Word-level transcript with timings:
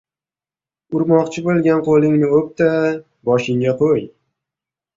•Urmoqchi 0.99 1.43
bo‘lgan 1.49 1.85
qo‘lingni 1.89 2.31
o‘p-da, 2.39 2.73
boshingga 3.33 3.79
qo‘y. 3.87 4.05